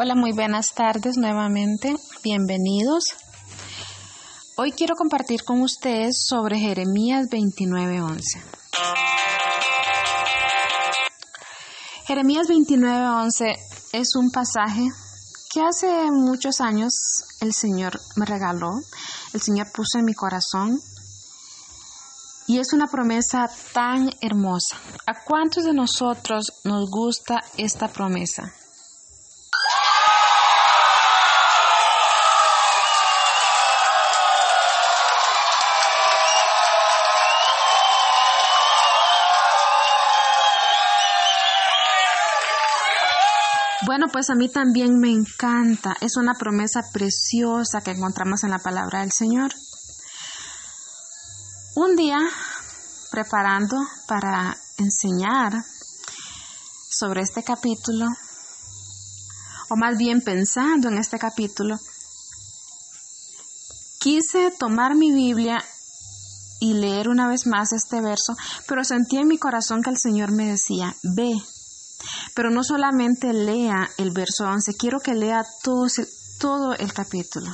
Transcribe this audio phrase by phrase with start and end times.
[0.00, 1.96] Hola, muy buenas tardes nuevamente.
[2.22, 3.04] Bienvenidos.
[4.56, 8.40] Hoy quiero compartir con ustedes sobre Jeremías 29:11.
[12.06, 13.56] Jeremías 29:11
[13.92, 14.88] es un pasaje
[15.52, 16.92] que hace muchos años
[17.40, 18.80] el Señor me regaló,
[19.32, 20.80] el Señor puso en mi corazón
[22.48, 24.78] y es una promesa tan hermosa.
[25.06, 28.54] ¿A cuántos de nosotros nos gusta esta promesa?
[43.86, 45.96] Bueno, pues a mí también me encanta.
[46.00, 49.50] Es una promesa preciosa que encontramos en la palabra del Señor.
[51.80, 52.18] Un día,
[53.10, 53.76] preparando
[54.06, 55.52] para enseñar
[56.90, 58.06] sobre este capítulo,
[59.70, 61.78] o más bien pensando en este capítulo,
[64.00, 65.58] quise tomar mi Biblia
[66.60, 70.32] y leer una vez más este verso, pero sentí en mi corazón que el Señor
[70.32, 71.30] me decía, ve,
[72.34, 75.86] pero no solamente lea el verso 11, quiero que lea todo,
[76.38, 77.52] todo el capítulo.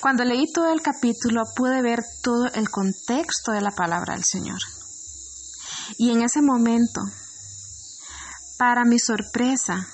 [0.00, 4.60] Cuando leí todo el capítulo pude ver todo el contexto de la palabra del Señor.
[5.96, 7.00] Y en ese momento,
[8.58, 9.88] para mi sorpresa,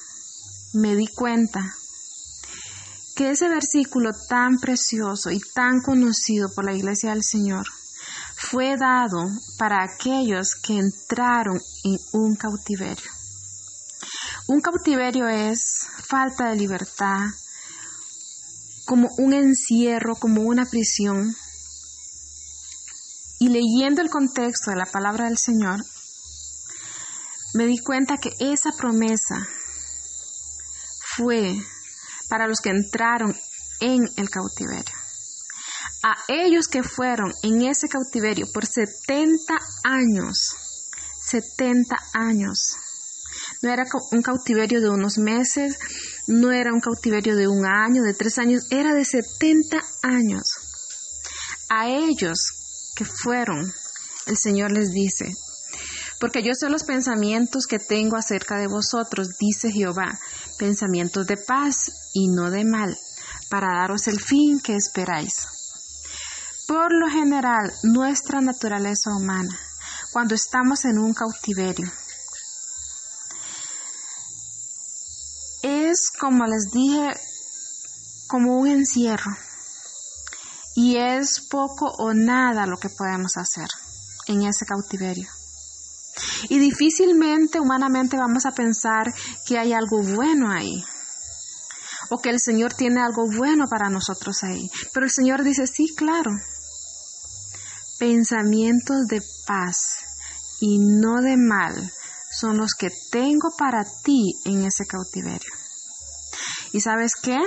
[0.75, 1.75] me di cuenta
[3.15, 7.65] que ese versículo tan precioso y tan conocido por la iglesia del Señor
[8.37, 13.11] fue dado para aquellos que entraron en un cautiverio.
[14.49, 17.29] Un cautiverio es falta de libertad,
[18.85, 21.35] como un encierro, como una prisión.
[23.39, 25.85] Y leyendo el contexto de la palabra del Señor,
[27.55, 29.47] me di cuenta que esa promesa
[31.17, 31.57] fue
[32.29, 33.37] para los que entraron
[33.81, 34.95] en el cautiverio.
[36.03, 39.55] A ellos que fueron en ese cautiverio por 70
[39.85, 40.55] años,
[41.25, 42.77] 70 años,
[43.63, 45.79] no era un cautiverio de unos meses,
[46.27, 50.43] no era un cautiverio de un año, de tres años, era de 70 años.
[51.69, 53.73] A ellos que fueron,
[54.27, 55.35] el Señor les dice,
[56.21, 60.19] porque yo sé los pensamientos que tengo acerca de vosotros, dice Jehová,
[60.59, 62.97] pensamientos de paz y no de mal,
[63.51, 65.35] para daros el fin que esperáis.
[66.67, 69.59] Por lo general, nuestra naturaleza humana,
[70.13, 71.91] cuando estamos en un cautiverio,
[75.95, 77.15] es, como les dije,
[78.29, 79.37] como un encierro.
[80.75, 83.69] Y es poco o nada lo que podemos hacer
[84.27, 85.29] en ese cautiverio.
[86.49, 89.15] Y difícilmente humanamente vamos a pensar
[89.47, 90.85] que hay algo bueno ahí.
[92.11, 94.71] O que el Señor tiene algo bueno para nosotros ahí.
[94.93, 96.33] Pero el Señor dice, sí, claro.
[97.99, 99.99] Pensamientos de paz
[100.61, 101.93] y no de mal
[102.33, 105.54] son los que tengo para ti en ese cautiverio.
[106.75, 107.39] ¿Y sabes qué?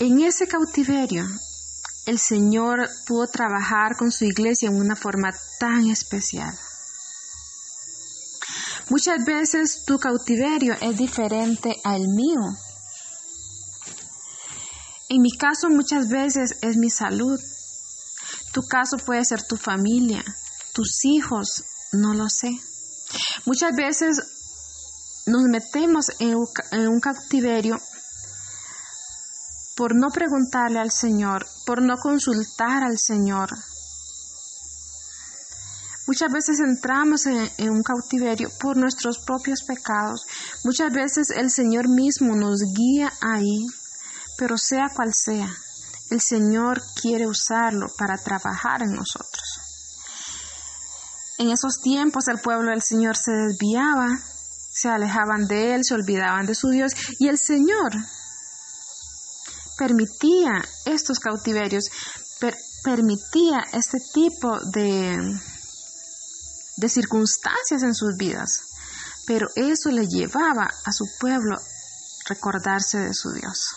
[0.00, 1.26] En ese cautiverio,
[2.04, 6.54] el Señor pudo trabajar con su iglesia en una forma tan especial.
[8.90, 12.42] Muchas veces tu cautiverio es diferente al mío.
[15.08, 17.40] En mi caso muchas veces es mi salud.
[18.52, 20.22] Tu caso puede ser tu familia,
[20.74, 22.50] tus hijos, no lo sé.
[23.46, 24.39] Muchas veces
[25.30, 27.80] nos metemos en un cautiverio
[29.76, 33.48] por no preguntarle al Señor, por no consultar al Señor.
[36.06, 40.26] Muchas veces entramos en, un cautiverio por nuestros propios pecados.
[40.64, 43.64] Muchas veces el Señor mismo nos guía ahí,
[44.36, 45.48] pero sea cual sea,
[46.10, 49.60] el Señor quiere usarlo para trabajar en nosotros.
[51.38, 54.08] En esos tiempos el pueblo del Señor se desviaba,
[54.80, 57.92] se alejaban de Él, se olvidaban de su Dios y el Señor
[59.76, 60.52] permitía
[60.84, 61.84] estos cautiverios,
[62.84, 65.18] permitía este tipo de,
[66.76, 68.62] de circunstancias en sus vidas,
[69.26, 71.56] pero eso le llevaba a su pueblo
[72.26, 73.76] recordarse de su Dios.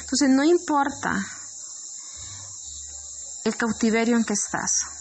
[0.00, 1.24] Entonces no importa
[3.44, 4.98] el cautiverio en que estás,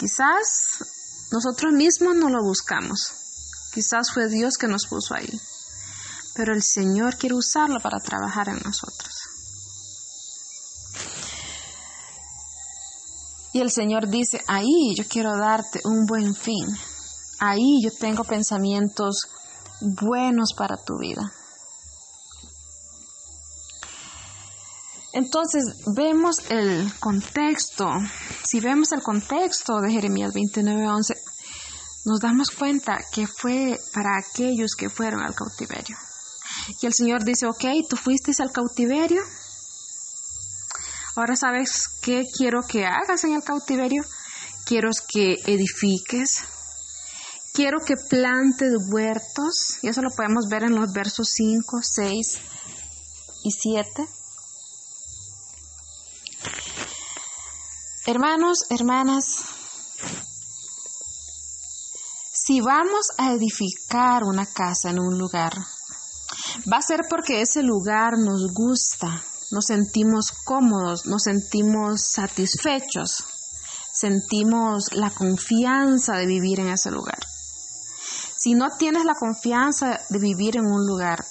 [0.00, 0.80] Quizás
[1.30, 3.19] nosotros mismos no lo buscamos.
[3.72, 5.30] Quizás fue Dios que nos puso ahí.
[6.34, 9.14] Pero el Señor quiere usarlo para trabajar en nosotros.
[13.52, 16.66] Y el Señor dice, ahí yo quiero darte un buen fin.
[17.40, 19.26] Ahí yo tengo pensamientos
[19.80, 21.32] buenos para tu vida.
[25.12, 25.64] Entonces
[25.96, 27.88] vemos el contexto.
[28.44, 31.16] Si vemos el contexto de Jeremías 29:11,
[32.10, 35.96] nos damos cuenta que fue para aquellos que fueron al cautiverio.
[36.82, 39.22] Y el Señor dice, ok, tú fuiste al cautiverio.
[41.14, 44.02] Ahora sabes qué quiero que hagas en el cautiverio.
[44.66, 46.42] Quiero que edifiques.
[47.54, 49.78] Quiero que plantes huertos.
[49.82, 52.38] Y eso lo podemos ver en los versos 5, 6
[53.44, 54.08] y 7.
[58.06, 59.59] Hermanos, hermanas,
[62.50, 65.52] si vamos a edificar una casa en un lugar,
[66.66, 73.24] va a ser porque ese lugar nos gusta, nos sentimos cómodos, nos sentimos satisfechos,
[73.92, 77.20] sentimos la confianza de vivir en ese lugar.
[78.36, 81.24] Si no tienes la confianza de vivir en un lugar,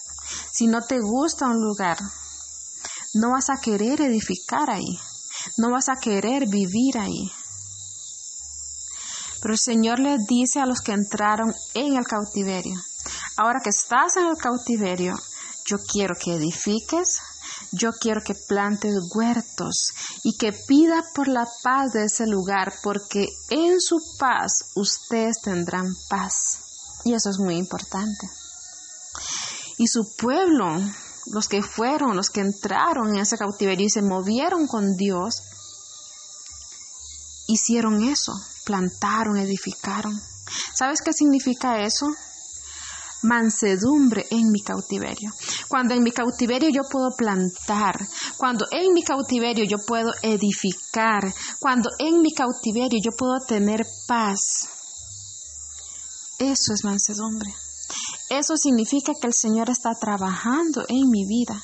[0.54, 1.98] si no te gusta un lugar,
[3.15, 4.98] no vas a querer edificar ahí
[5.57, 7.31] no vas a querer vivir ahí.
[9.41, 12.75] Pero el Señor le dice a los que entraron en el cautiverio,
[13.38, 15.15] ahora que estás en el cautiverio,
[15.65, 17.19] yo quiero que edifiques,
[17.71, 19.94] yo quiero que plantes huertos
[20.24, 25.95] y que pida por la paz de ese lugar, porque en su paz ustedes tendrán
[26.09, 27.01] paz.
[27.06, 28.30] Y eso es muy importante.
[29.77, 30.81] Y su pueblo
[31.31, 35.44] los que fueron, los que entraron en ese cautiverio y se movieron con Dios,
[37.47, 38.33] hicieron eso,
[38.69, 40.21] plantaron, edificaron.
[40.75, 42.06] ¿Sabes qué significa eso?
[43.24, 45.31] Mansedumbre en mi cautiverio.
[45.68, 48.00] Cuando en mi cautiverio yo puedo plantar,
[48.38, 54.69] cuando en mi cautiverio yo puedo edificar, cuando en mi cautiverio yo puedo tener paz.
[56.38, 57.51] Eso es mansedumbre.
[58.30, 61.60] Eso significa que el Señor está trabajando en mi vida.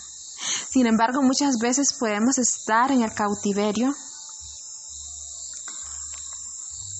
[0.72, 3.94] Sin embargo, muchas veces podemos estar en el cautiverio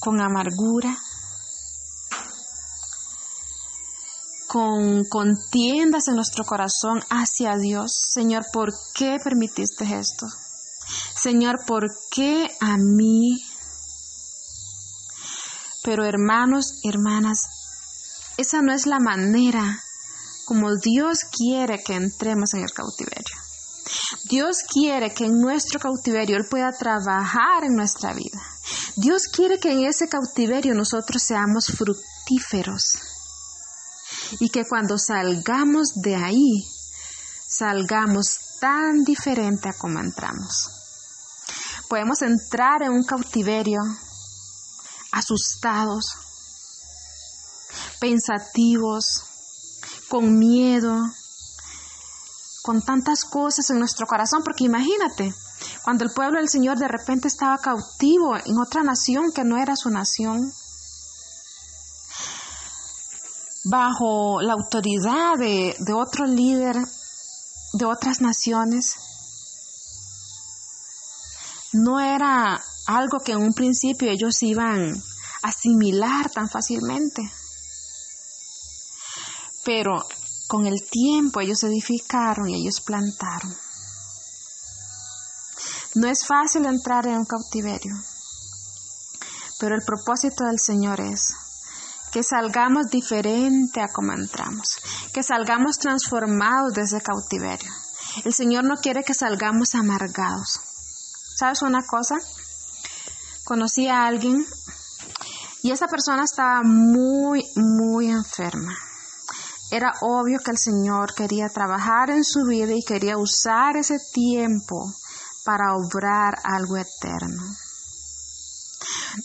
[0.06, 0.96] con amargura,
[4.48, 7.92] con contiendas en nuestro corazón hacia Dios.
[8.14, 10.28] Señor, ¿por qué permitiste esto?
[11.20, 13.44] Señor, ¿por qué a mí?
[15.84, 17.40] Pero hermanos, hermanas,
[18.38, 19.82] esa no es la manera
[20.46, 23.36] como Dios quiere que entremos en el cautiverio.
[24.30, 28.55] Dios quiere que en nuestro cautiverio Él pueda trabajar en nuestra vida.
[28.98, 32.94] Dios quiere que en ese cautiverio nosotros seamos fructíferos
[34.40, 36.66] y que cuando salgamos de ahí,
[37.48, 40.70] salgamos tan diferente a como entramos.
[41.90, 43.82] Podemos entrar en un cautiverio
[45.12, 46.06] asustados,
[48.00, 49.24] pensativos,
[50.08, 50.96] con miedo,
[52.64, 55.34] con tantas cosas en nuestro corazón, porque imagínate,
[55.84, 59.76] cuando el pueblo del Señor de repente estaba cautivo en otra nación que no era
[59.76, 60.52] su nación,
[63.66, 66.76] bajo la autoridad de, de otro líder
[67.74, 68.96] de otras naciones,
[71.74, 74.96] no era algo que en un principio ellos iban
[75.42, 77.22] a asimilar tan fácilmente.
[79.64, 80.06] Pero
[80.48, 83.65] con el tiempo ellos edificaron y ellos plantaron.
[85.96, 87.96] No es fácil entrar en un cautiverio,
[89.62, 91.34] pero el propósito del Señor es
[92.12, 94.76] que salgamos diferente a como entramos,
[95.14, 97.72] que salgamos transformados de ese cautiverio.
[98.26, 100.60] El Señor no quiere que salgamos amargados.
[101.38, 102.16] ¿Sabes una cosa?
[103.46, 104.46] Conocí a alguien
[105.64, 108.76] y esa persona estaba muy, muy enferma.
[109.72, 114.94] Era obvio que el Señor quería trabajar en su vida y quería usar ese tiempo
[115.46, 117.44] para obrar algo eterno.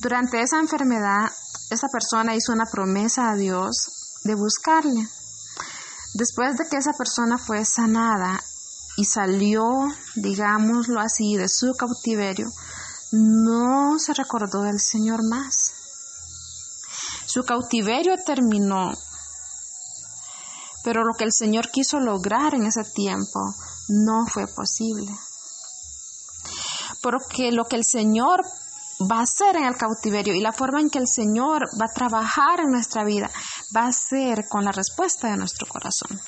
[0.01, 1.31] Durante esa enfermedad,
[1.71, 5.09] esa persona hizo una promesa a Dios de buscarle.
[6.15, 8.43] Después de que esa persona fue sanada
[8.97, 12.51] y salió, digámoslo así, de su cautiverio,
[13.13, 15.73] no se recordó del Señor más.
[17.27, 18.93] Su cautiverio terminó
[20.83, 23.55] pero lo que el Señor quiso lograr en ese tiempo
[23.89, 25.13] no fue posible.
[27.03, 28.43] Porque lo que el Señor
[29.01, 31.95] va a hacer en el cautiverio y la forma en que el Señor va a
[31.95, 33.31] trabajar en nuestra vida
[33.75, 36.21] va a ser con la respuesta de nuestro corazón.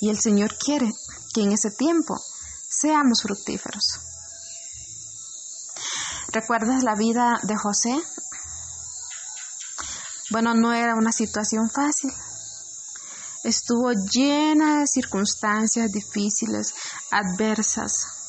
[0.00, 0.90] Y el Señor quiere
[1.32, 2.20] que en ese tiempo
[2.68, 4.00] seamos fructíferos.
[6.32, 8.02] ¿Recuerdas la vida de José?
[10.30, 12.12] Bueno, no era una situación fácil.
[13.44, 16.74] Estuvo llena de circunstancias difíciles,
[17.10, 18.21] adversas,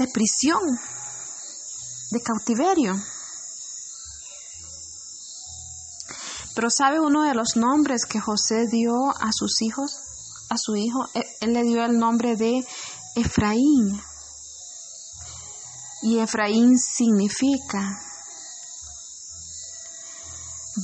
[0.00, 0.62] de prisión,
[2.10, 2.94] de cautiverio.
[6.54, 9.92] Pero ¿sabe uno de los nombres que José dio a sus hijos?
[10.48, 12.66] A su hijo, él le dio el nombre de
[13.14, 14.00] Efraín.
[16.02, 18.00] Y Efraín significa,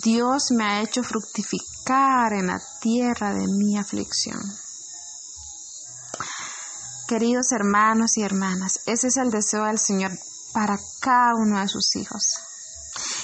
[0.04, 4.38] Dios me ha hecho fructificar en la tierra de mi aflicción.
[7.06, 10.10] Queridos hermanos y hermanas, ese es el deseo del Señor
[10.52, 12.34] para cada uno de sus hijos.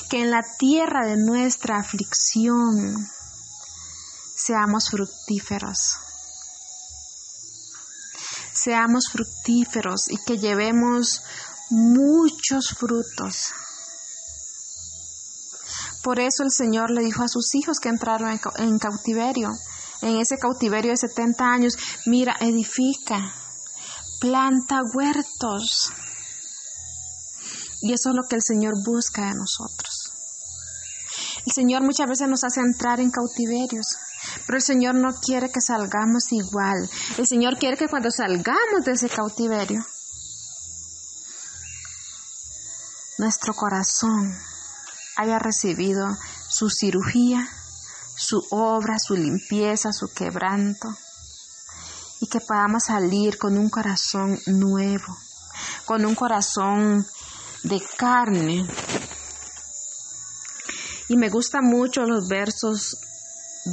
[0.09, 3.09] Que en la tierra de nuestra aflicción
[4.37, 5.97] seamos fructíferos.
[8.53, 11.23] Seamos fructíferos y que llevemos
[11.71, 13.53] muchos frutos.
[16.05, 19.51] Por eso el Señor le dijo a sus hijos que entraron en, cautiverio,
[20.03, 23.35] en ese cautiverio de 70 años, mira, edifica,
[24.23, 25.91] planta huertos.
[27.81, 30.12] Y eso es lo que el Señor busca de nosotros.
[31.45, 33.97] El Señor muchas veces nos hace entrar en cautiverios,
[34.47, 36.88] pero el Señor no quiere que salgamos igual.
[37.19, 39.85] El Señor quiere que cuando salgamos de ese cautiverio,
[43.19, 44.38] nuestro corazón
[45.17, 46.07] haya recibido
[46.49, 47.49] su cirugía,
[48.17, 50.97] su obra, su limpieza, su quebranto,
[52.23, 55.19] y que podamos salir con un corazón nuevo,
[55.85, 57.05] con un corazón
[57.64, 58.64] de carne.
[61.09, 62.97] Y me gustan mucho los versos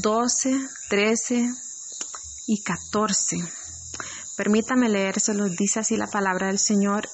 [0.01, 1.47] 12, 13
[2.47, 3.37] y 14.
[4.35, 7.07] Permítame leérselos, dice así la palabra del Señor.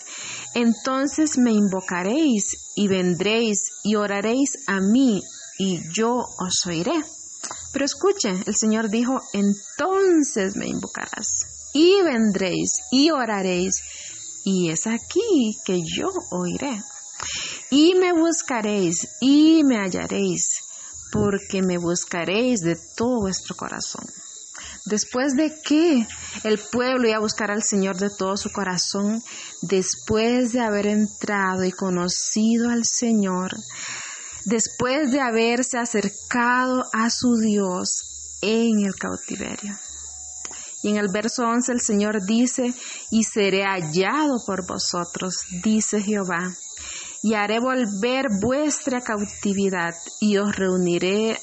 [0.53, 5.21] Entonces me invocaréis y vendréis y oraréis a mí
[5.59, 7.03] y yo os oiré.
[7.75, 13.83] Pero escuche, el Señor dijo, entonces me invocarás y vendréis y oraréis
[14.45, 16.81] y es aquí que yo oiré.
[17.71, 20.61] Y me buscaréis y me hallaréis,
[21.11, 24.05] porque me buscaréis de todo vuestro corazón.
[24.85, 26.07] Después de que
[26.45, 29.21] el pueblo iba a buscar al Señor de todo su corazón,
[29.61, 33.51] después de haber entrado y conocido al Señor,
[34.45, 39.75] después de haberse acercado a su Dios en el cautiverio.
[40.83, 42.73] Y en el verso 11 el Señor dice,
[43.09, 46.53] y seré hallado por vosotros, dice Jehová,
[47.23, 51.39] y haré volver vuestra cautividad y os reuniré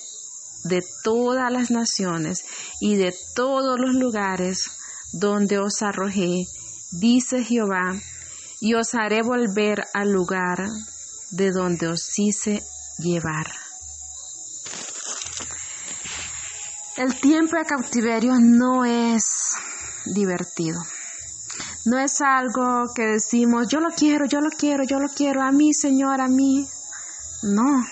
[0.62, 2.44] de todas las naciones
[2.80, 4.70] y de todos los lugares
[5.12, 6.46] donde os arrojé,
[6.92, 8.00] dice Jehová,
[8.60, 10.68] y os haré volver al lugar
[11.32, 12.62] de donde os hice
[12.98, 13.46] llevar.
[16.96, 19.54] El tiempo de cautiverio no es
[20.04, 20.80] divertido.
[21.84, 25.50] No es algo que decimos, yo lo quiero, yo lo quiero, yo lo quiero, a
[25.50, 26.68] mí, Señor, a mí.
[27.42, 27.84] No,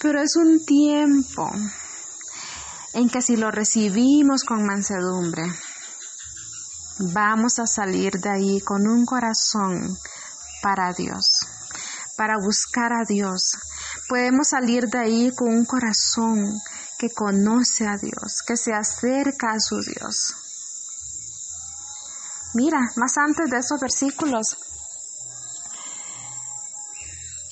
[0.00, 1.50] pero es un tiempo
[2.94, 5.42] en que si lo recibimos con mansedumbre,
[7.12, 9.98] vamos a salir de ahí con un corazón
[10.62, 11.46] para Dios,
[12.20, 13.56] para buscar a Dios.
[14.06, 16.60] Podemos salir de ahí con un corazón
[16.98, 20.34] que conoce a Dios, que se acerca a su Dios.
[22.52, 24.58] Mira, más antes de esos versículos,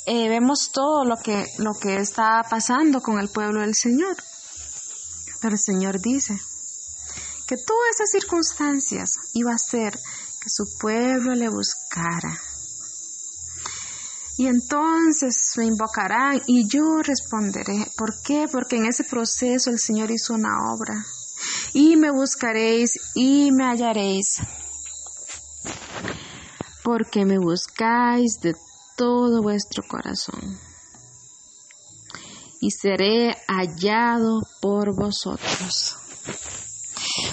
[0.05, 4.19] eh, vemos todo lo que, lo que está pasando con el pueblo del Señor.
[5.41, 6.39] Pero el Señor dice
[7.47, 12.48] que todas esas circunstancias iba a hacer que su pueblo le buscara.
[14.39, 17.91] Y entonces me invocarán y yo responderé.
[17.97, 18.47] ¿Por qué?
[18.51, 21.05] Porque en ese proceso el Señor hizo una obra.
[21.75, 24.41] Y me buscaréis y me hallaréis.
[26.83, 28.55] Porque me buscáis de
[28.97, 30.59] todo vuestro corazón
[32.61, 35.97] y seré hallado por vosotros.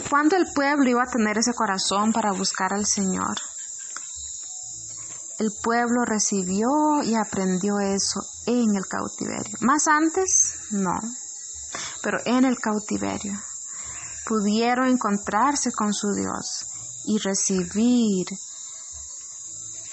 [0.09, 3.37] Cuando el pueblo iba a tener ese corazón para buscar al Señor,
[5.39, 9.57] el pueblo recibió y aprendió eso en el cautiverio.
[9.61, 10.99] Más antes, no,
[12.01, 13.33] pero en el cautiverio
[14.25, 16.65] pudieron encontrarse con su Dios
[17.05, 18.27] y recibir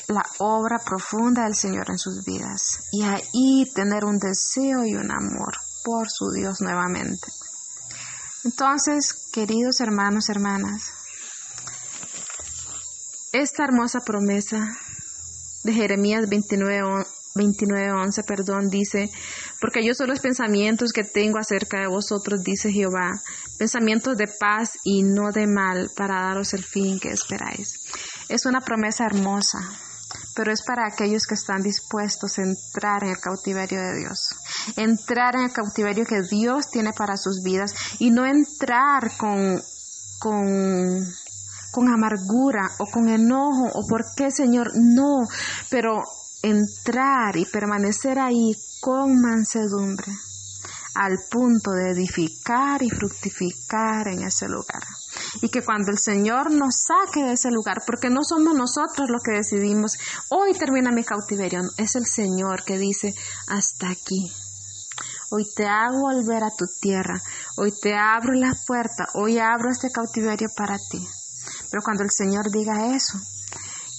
[0.08, 5.10] la obra profunda del Señor en sus vidas y ahí tener un deseo y un
[5.10, 7.28] amor por su Dios nuevamente.
[8.44, 10.92] Entonces, queridos hermanos, hermanas,
[13.32, 14.76] esta hermosa promesa
[15.64, 17.04] de Jeremías 29,
[17.34, 19.10] 29:11, perdón, dice,
[19.60, 23.10] porque yo son los pensamientos que tengo acerca de vosotros, dice Jehová,
[23.58, 27.80] pensamientos de paz y no de mal, para daros el fin que esperáis.
[28.28, 29.60] Es una promesa hermosa,
[30.34, 34.34] pero es para aquellos que están dispuestos a entrar en el cautiverio de Dios,
[34.76, 39.62] entrar en el cautiverio que Dios tiene para sus vidas y no entrar con,
[40.18, 41.06] con,
[41.72, 45.26] con amargura o con enojo o por qué Señor, no,
[45.70, 46.02] pero
[46.42, 50.12] entrar y permanecer ahí con mansedumbre
[50.94, 54.82] al punto de edificar y fructificar en ese lugar.
[55.40, 59.22] Y que cuando el Señor nos saque de ese lugar, porque no somos nosotros los
[59.22, 59.96] que decidimos,
[60.28, 63.14] hoy termina mi cautiverio, es el Señor que dice,
[63.48, 64.32] hasta aquí.
[65.30, 67.22] Hoy te hago volver a tu tierra,
[67.56, 71.06] hoy te abro la puerta, hoy abro este cautiverio para ti.
[71.72, 73.18] Pero cuando el Señor diga eso,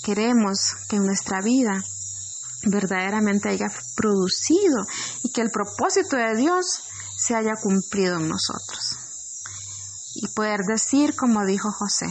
[0.03, 1.83] queremos que nuestra vida
[2.65, 3.65] verdaderamente haya
[3.95, 4.85] producido
[5.23, 6.83] y que el propósito de Dios
[7.17, 8.95] se haya cumplido en nosotros.
[10.13, 12.05] Y poder decir, como dijo José,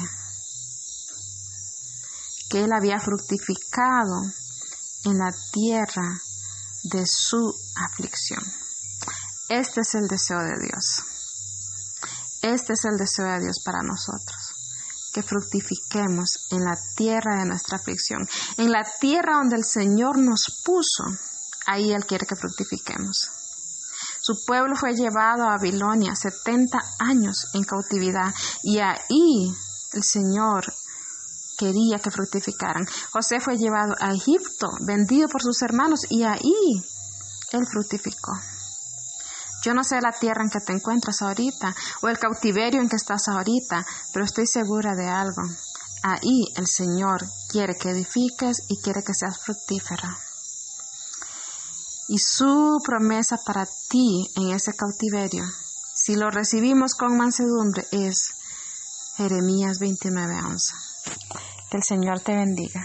[2.50, 4.20] que él había fructificado
[5.04, 6.20] en la tierra
[6.82, 8.42] de su aflicción.
[9.48, 11.02] Este es el deseo de Dios.
[12.42, 14.41] Este es el deseo de Dios para nosotros
[15.12, 20.62] que fructifiquemos en la tierra de nuestra aflicción, en la tierra donde el Señor nos
[20.64, 21.04] puso,
[21.66, 23.28] ahí Él quiere que fructifiquemos.
[24.20, 29.52] Su pueblo fue llevado a Babilonia 70 años en cautividad y ahí
[29.92, 30.72] el Señor
[31.58, 32.86] quería que fructificaran.
[33.12, 36.82] José fue llevado a Egipto, vendido por sus hermanos y ahí
[37.52, 38.32] Él fructificó.
[39.62, 42.96] Yo no sé la tierra en que te encuentras ahorita o el cautiverio en que
[42.96, 45.42] estás ahorita, pero estoy segura de algo.
[46.02, 50.08] Ahí el Señor quiere que edifiques y quiere que seas fructífero.
[52.08, 55.44] Y su promesa para ti en ese cautiverio,
[55.94, 58.34] si lo recibimos con mansedumbre, es
[59.16, 60.74] Jeremías 29:11.
[61.70, 62.84] Que el Señor te bendiga.